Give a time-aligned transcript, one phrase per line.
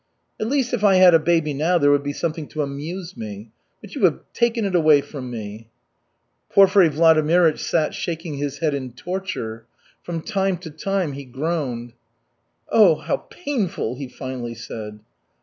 [0.39, 3.51] At least, if I had a baby now, there would be something to amuse me.
[3.81, 5.69] But you have taken it away from me."
[6.49, 9.67] Porfiry Vladimirych sat shaking his head in torture.
[10.01, 11.93] From time to time he groaned.
[12.69, 15.01] "Oh, how painful!" he finally said.